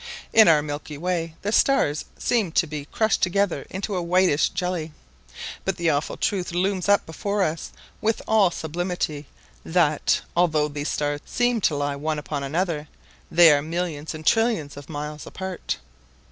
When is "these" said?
10.69-10.89